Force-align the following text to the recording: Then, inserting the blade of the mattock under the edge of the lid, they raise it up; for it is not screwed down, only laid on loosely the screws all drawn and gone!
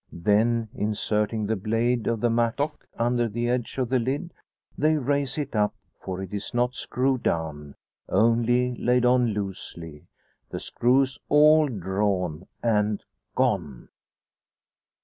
Then, 0.11 0.69
inserting 0.73 1.45
the 1.45 1.55
blade 1.55 2.07
of 2.07 2.21
the 2.21 2.29
mattock 2.31 2.87
under 2.97 3.29
the 3.29 3.47
edge 3.47 3.77
of 3.77 3.89
the 3.89 3.99
lid, 3.99 4.33
they 4.75 4.97
raise 4.97 5.37
it 5.37 5.55
up; 5.55 5.75
for 6.03 6.23
it 6.23 6.33
is 6.33 6.55
not 6.55 6.73
screwed 6.73 7.21
down, 7.21 7.75
only 8.09 8.73
laid 8.77 9.05
on 9.05 9.27
loosely 9.27 10.07
the 10.49 10.59
screws 10.59 11.19
all 11.29 11.67
drawn 11.67 12.47
and 12.63 13.03
gone! 13.35 13.89